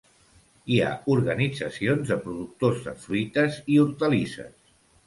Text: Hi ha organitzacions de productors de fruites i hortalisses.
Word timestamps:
Hi 0.75 0.79
ha 0.85 0.87
organitzacions 1.17 2.09
de 2.13 2.19
productors 2.27 2.83
de 2.89 2.99
fruites 3.07 3.63
i 3.77 3.81
hortalisses. 3.85 4.53